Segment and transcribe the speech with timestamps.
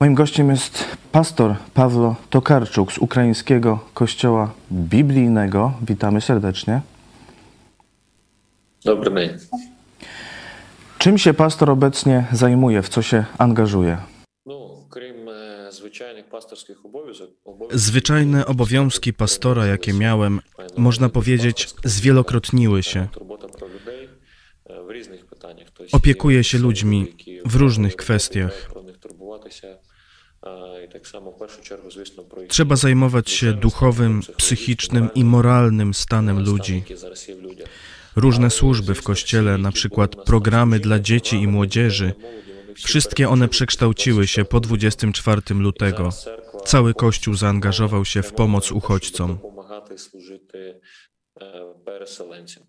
[0.00, 5.72] Moim gościem jest pastor Pawlo Tokarczuk z Ukraińskiego Kościoła Biblijnego.
[5.82, 6.80] Witamy serdecznie.
[8.84, 9.38] Dobry dzień.
[10.98, 13.98] Czym się pastor obecnie zajmuje, w co się angażuje?
[14.46, 14.86] No,
[15.36, 15.72] e,
[17.72, 20.40] Zwyczajne obowiązki pastora, jakie miałem,
[20.76, 23.08] można powiedzieć, zwielokrotniły się.
[25.92, 27.06] Opiekuję się ludźmi
[27.44, 28.70] w różnych kwestiach.
[32.47, 36.75] Trzeba zajmować się duchowym, psychicznym i moralnym stanem стан, ludzi.
[36.75, 37.67] який зараз є в людях.
[38.15, 42.13] Różne służby w kościele, na przykład programy dla dzieci i młodzieży,
[42.75, 46.09] wszystkie one przekształciły się po 24 lutego.
[46.65, 49.35] Cały Kościół zaangażował się w pomoc uchodźcom.
[49.35, 50.79] Допомагати служити
[51.41, 52.63] е, переселенцям.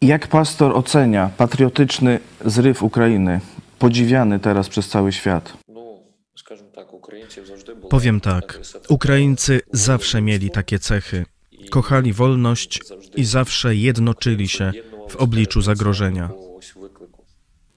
[0.00, 3.40] Jak pastor ocenia patriotyczny zryw Ukrainy,
[3.78, 5.52] podziwiany teraz przez cały świat?
[5.68, 6.91] Ну, скажімо так, українців завжди було
[7.89, 11.25] Powiem tak, Ukraińcy zawsze mieli takie cechy.
[11.69, 12.81] Kochali wolność
[13.15, 14.71] i zawsze jednoczyli się
[15.09, 16.29] w obliczu zagrożenia.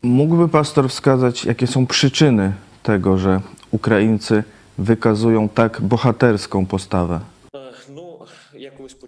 [0.03, 4.45] Mógłby pastor wskazać, jakie są przyczyny tego, że Ukraińcy
[4.79, 7.21] wykazują tak bohaterską postawę?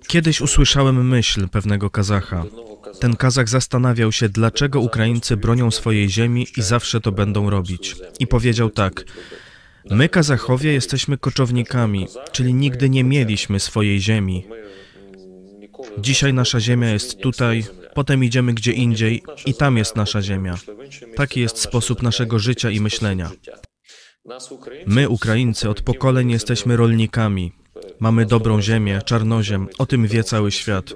[0.06, 2.44] Kiedyś usłyszałem myśl pewnego Kazacha.
[3.00, 7.96] Ten Kazach zastanawiał się, dlaczego Ukraińcy bronią swojej ziemi i zawsze to będą robić.
[8.18, 9.04] I powiedział tak:
[9.90, 14.46] My, Kazachowie, jesteśmy koczownikami, czyli nigdy nie mieliśmy swojej ziemi.
[15.98, 20.54] Dzisiaj nasza ziemia jest tutaj, potem idziemy gdzie indziej i tam jest nasza ziemia.
[21.16, 23.30] Taki jest sposób naszego życia i myślenia.
[24.86, 27.52] My, Ukraińcy, od pokoleń jesteśmy rolnikami.
[28.00, 30.94] Mamy dobrą ziemię, czarnoziem, o tym wie cały świat.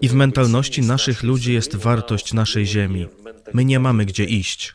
[0.00, 3.06] I w mentalności naszych ludzi jest wartość naszej ziemi.
[3.54, 4.74] My nie mamy gdzie iść.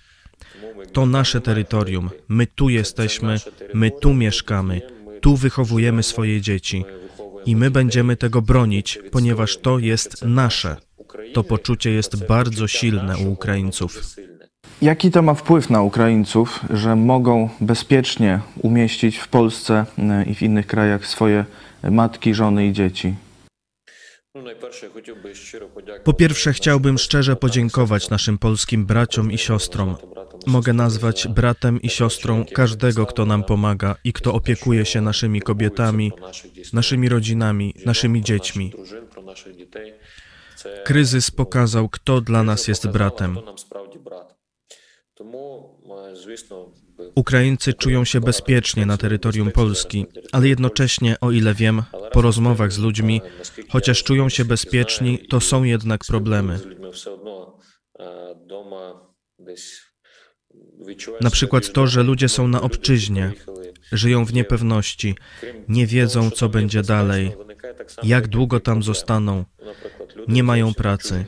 [0.93, 2.09] To nasze terytorium.
[2.27, 3.37] My tu jesteśmy,
[3.73, 4.81] my tu mieszkamy,
[5.21, 6.85] tu wychowujemy swoje dzieci.
[7.45, 10.77] I my będziemy tego bronić, ponieważ to jest nasze.
[11.33, 14.15] To poczucie jest bardzo silne u Ukraińców.
[14.81, 20.41] Jaki to ma wpływ na Ukraińców, że mogą bezpiecznie umieścić w Polsce e, i w
[20.41, 21.45] innych krajach swoje
[21.91, 23.15] matki, żony i dzieci?
[26.03, 29.95] Po pierwsze, chciałbym szczerze podziękować naszym polskim braciom i siostrom.
[30.45, 36.11] Mogę nazwać bratem i siostrą każdego, kto nam pomaga i kto opiekuje się naszymi kobietami,
[36.73, 38.73] naszymi rodzinami, naszymi dziećmi.
[40.83, 43.37] Kryzys pokazał, kto dla nas jest bratem.
[47.15, 52.77] Ukraińcy czują się bezpiecznie na terytorium Polski, ale jednocześnie, o ile wiem, po rozmowach z
[52.77, 53.21] ludźmi,
[53.69, 56.59] chociaż czują się bezpieczni, to są jednak problemy.
[61.21, 63.31] Na przykład to, że ludzie są na obczyźnie,
[63.91, 65.15] żyją w niepewności,
[65.67, 67.31] nie wiedzą, co będzie dalej,
[68.03, 69.45] jak długo tam zostaną,
[70.27, 71.25] nie mają pracy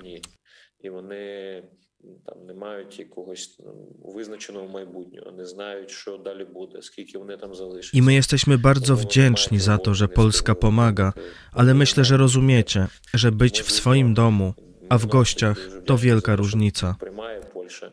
[2.26, 6.82] чужі, і вони там не мають якогось ну, визначеного майбутнього, не знають, що далі буде,
[6.82, 7.98] скільки вони там залишаться.
[7.98, 11.12] I my jesteśmy bardzo wdzięczni za to, że Polska pomaga,
[11.52, 14.54] ale myślę, że rozumiecie, że być w swoim domu,
[14.88, 16.96] a w gościach to wielka różnica.
[17.00, 17.92] Приймає Польща,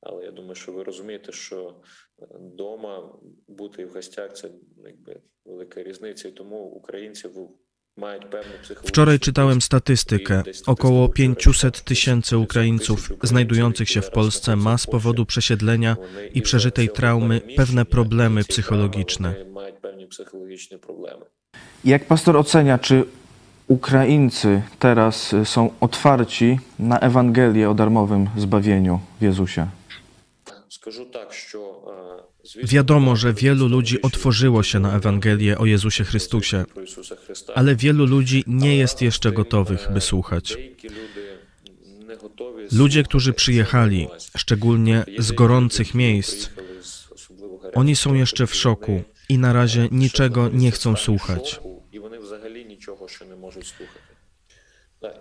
[0.00, 1.74] але я думаю, що ви розумієте, що
[2.18, 3.18] вдома
[3.48, 4.50] бути і в гостях це
[4.84, 7.28] якби велика різниця, і тому українці
[8.85, 10.43] Wczoraj czytałem statystykę.
[10.65, 15.97] Około 500 tysięcy Ukraińców znajdujących się w Polsce ma z powodu przesiedlenia
[16.33, 19.35] i przeżytej traumy pewne problemy psychologiczne.
[21.85, 23.05] Jak pastor ocenia, czy
[23.67, 29.67] Ukraińcy teraz są otwarci na Ewangelię o darmowym zbawieniu w Jezusie?
[32.63, 36.65] Wiadomo, że wielu ludzi otworzyło się na Ewangelię o Jezusie Chrystusie,
[37.55, 40.57] ale wielu ludzi nie jest jeszcze gotowych, by słuchać.
[42.71, 46.49] Ludzie, którzy przyjechali, szczególnie z gorących miejsc,
[47.75, 51.59] oni są jeszcze w szoku i na razie niczego nie chcą słuchać.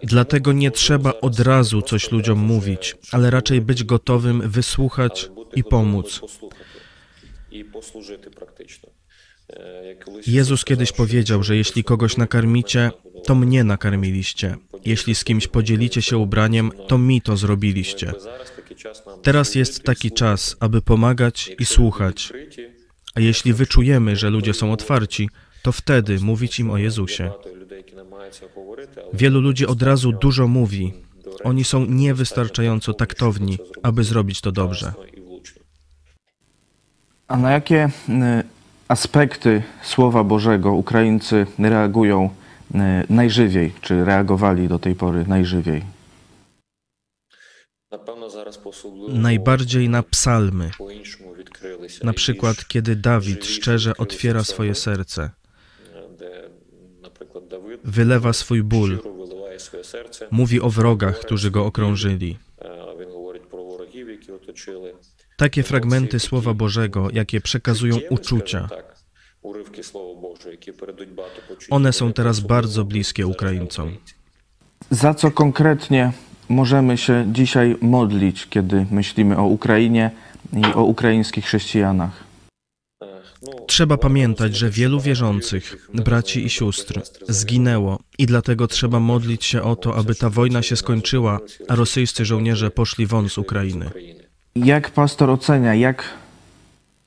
[0.03, 6.21] Dlatego nie trzeba od razu coś ludziom mówić, ale raczej być gotowym wysłuchać i pomóc.
[10.27, 12.91] Jezus kiedyś powiedział, że jeśli kogoś nakarmicie,
[13.25, 14.57] to mnie nakarmiliście.
[14.85, 18.13] Jeśli z kimś podzielicie się ubraniem, to mi to zrobiliście.
[19.23, 22.33] Teraz jest taki czas, aby pomagać i słuchać.
[23.15, 25.29] A jeśli wyczujemy, że ludzie są otwarci,
[25.63, 27.31] to wtedy mówić im o Jezusie.
[29.13, 30.93] Wielu ludzi od razu dużo mówi.
[31.45, 34.93] Oni są niewystarczająco taktowni, aby zrobić to dobrze.
[37.29, 38.11] A na jakie y,
[38.89, 42.31] aspekty Słowa Bożego Ukraińcy reagują
[42.75, 42.79] y,
[43.11, 45.83] najżywiej, czy reagowali do tej pory najżywiej?
[49.09, 50.71] Najbardziej na psalmy.
[52.03, 55.31] Na przykład, kiedy Dawid szczerze otwiera swoje serce.
[57.85, 58.99] Wylewa swój ból.
[60.31, 62.39] Mówi o wrogach, którzy go okrążyli.
[65.37, 68.69] Takie fragmenty Słowa Bożego, jakie przekazują uczucia.
[71.71, 73.97] One są teraz bardzo bliskie Ukraińcom.
[74.91, 76.13] Za co konkretnie
[76.49, 80.11] możemy się dzisiaj modlić, kiedy myślimy o Ukrainie
[80.53, 82.32] i o ukraińskich chrześcijanach?
[83.67, 89.77] Trzeba pamiętać, że wielu wierzących, braci i sióstr, zginęło i dlatego trzeba modlić się o
[89.77, 93.91] to, aby ta wojna się skończyła, a rosyjscy żołnierze poszli won z Ukrainy.
[94.55, 96.05] Jak pastor ocenia, jak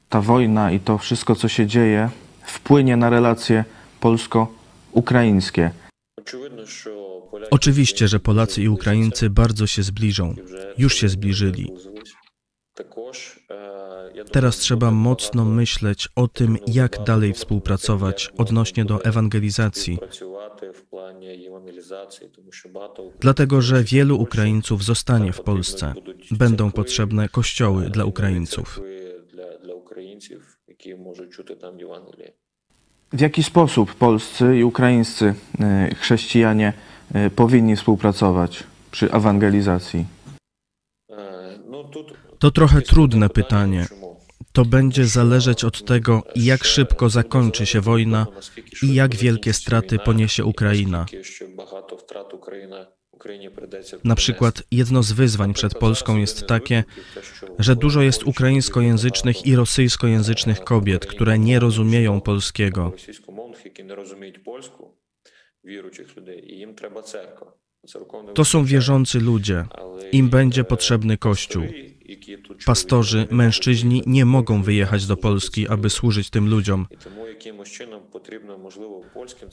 [0.09, 2.09] ta wojna i to wszystko, co się dzieje,
[2.45, 3.65] wpłynie na relacje
[3.99, 5.71] polsko-ukraińskie?
[7.51, 10.35] Oczywiście, że Polacy i Ukraińcy bardzo się zbliżą.
[10.77, 11.71] Już się zbliżyli.
[14.31, 19.99] Teraz trzeba mocno myśleć o tym, jak dalej współpracować odnośnie do ewangelizacji.
[23.19, 25.93] Dlatego, że wielu Ukraińców zostanie w Polsce.
[26.31, 28.81] Będą potrzebne kościoły dla Ukraińców.
[33.13, 36.73] W jaki sposób polscy i ukraińscy e, chrześcijanie
[37.13, 40.05] e, powinni współpracować przy ewangelizacji?
[42.39, 43.85] To trochę trudne pytanie,
[44.55, 48.27] to będzie zależeć od tego, jak szybko zakończy się wojna
[48.83, 51.05] i jak wielkie straty poniesie Ukraina.
[54.03, 56.83] Na przykład jedno z wyzwań przed Polską jest takie,
[57.59, 62.91] że dużo jest ukraińskojęzycznych i rosyjskojęzycznych kobiet, które nie rozumieją polskiego.
[68.33, 69.65] To są wierzący ludzie.
[70.11, 71.63] Im będzie potrzebny Kościół.
[72.65, 76.87] Pastorzy, mężczyźni nie mogą wyjechać do Polski, aby służyć tym ludziom.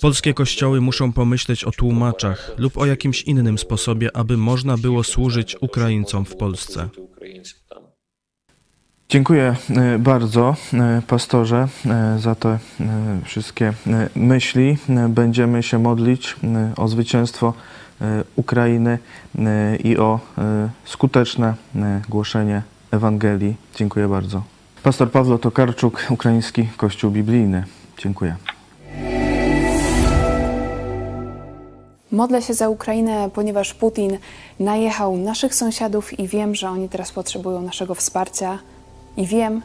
[0.01, 5.57] Polskie kościoły muszą pomyśleć o tłumaczach lub o jakimś innym sposobie, aby można było służyć
[5.61, 6.89] Ukraińcom w Polsce.
[9.13, 12.59] Dziękuję e, bardzo, e, pastorze, e, za te
[13.25, 13.73] wszystkie
[14.17, 14.79] myśli.
[15.09, 16.37] Będziemy się modlić
[16.77, 17.55] o zwycięstwo
[18.37, 18.99] Ukrainy
[19.35, 20.43] y, i o y,
[20.85, 21.55] skuteczne
[22.09, 23.57] głoszenie Ewangelii.
[23.77, 24.43] Dziękuję bardzo.
[24.83, 27.65] Pastor Pawlo Tokarczuk, Ukraiński Kościół Biblijny.
[27.99, 28.37] Dziękuję.
[32.13, 34.19] Modlę się za Ukrainę, ponieważ Putin
[34.61, 38.59] najechał naszych sąsiadów i wiem, że oni teraz potrzebują naszego wsparcia
[39.17, 39.63] i wiem,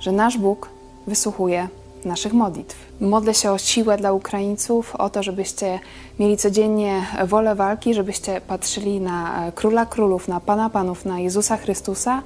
[0.00, 0.70] że nasz Bóg
[1.06, 1.68] wysłuchuje
[2.04, 2.76] naszych modlitw.
[3.00, 5.78] Modlę się o siłę dla Ukraińców, o to, żebyście
[6.18, 11.56] mieli codziennie wolę walki, żebyście patrzyli na e, Króla Królów, na Pana Panów, na Jezusa
[11.56, 12.22] Chrystusa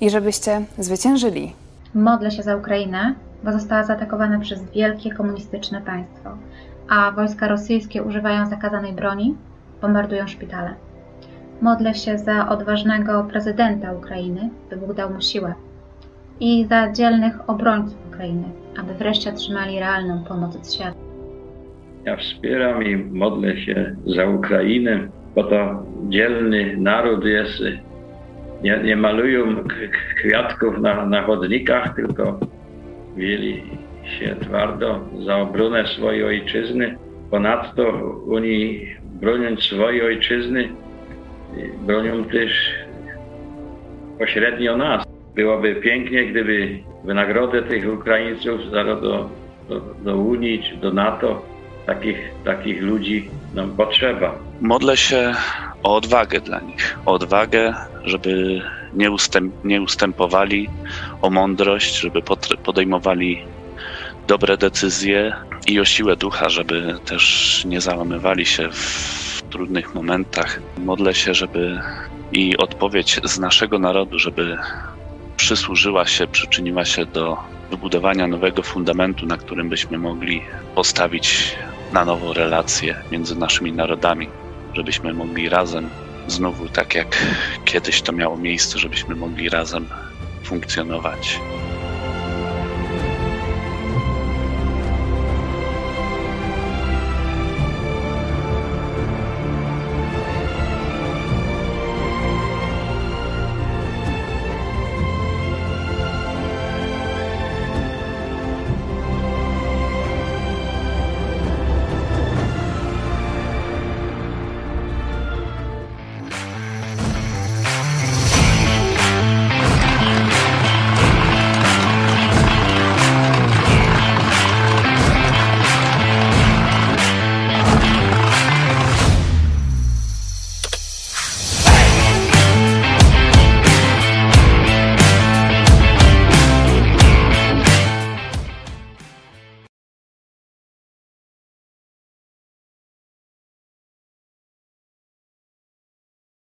[0.00, 1.52] i żebyście zwyciężyli.
[1.94, 6.30] Modlę się za Ukrainę, bo została zaatakowana przez wielkie komunistyczne państwo,
[6.88, 9.36] a wojska rosyjskie używają zakazanej broni,
[9.80, 10.74] bombardują szpitale.
[11.60, 15.54] Modlę się za odważnego prezydenta Ukrainy, by Bóg dał mu siłę,
[16.40, 18.44] i za dzielnych obrońców Ukrainy,
[18.80, 20.96] aby wreszcie otrzymali realną pomoc od świata.
[22.04, 27.62] Ja wspieram i modlę się za Ukrainę, bo to dzielny naród jest.
[28.62, 29.42] Nie, nie malują
[30.16, 32.38] kwiatków na, na chodnikach, tylko
[33.16, 33.62] mieli
[34.18, 36.98] się twardo za obronę swojej ojczyzny.
[37.30, 37.84] Ponadto
[38.30, 38.86] oni
[39.20, 40.68] broniąc swojej ojczyzny,
[41.86, 42.74] bronią też
[44.18, 45.13] pośrednio nas.
[45.34, 49.30] Byłoby pięknie, gdyby wynagrodę tych Ukraińców zaraz do,
[49.68, 51.42] do, do Unii czy do NATO
[51.86, 54.34] takich, takich ludzi nam potrzeba.
[54.60, 55.34] Modlę się
[55.82, 56.98] o odwagę dla nich.
[57.06, 57.74] O odwagę,
[58.04, 58.62] żeby
[58.94, 60.68] nie, ustęp, nie ustępowali,
[61.22, 62.22] o mądrość, żeby
[62.64, 63.42] podejmowali
[64.26, 65.32] dobre decyzje
[65.66, 70.60] i o siłę ducha, żeby też nie załamywali się w trudnych momentach.
[70.78, 71.80] Modlę się, żeby
[72.32, 74.56] i odpowiedź z naszego narodu, żeby
[75.36, 77.36] przysłużyła się, przyczyniła się do
[77.70, 80.42] wybudowania nowego fundamentu, na którym byśmy mogli
[80.74, 81.56] postawić
[81.92, 84.28] na nowo relacje między naszymi narodami,
[84.74, 85.90] żebyśmy mogli razem,
[86.26, 87.26] znowu tak jak
[87.64, 89.86] kiedyś to miało miejsce, żebyśmy mogli razem
[90.42, 91.40] funkcjonować.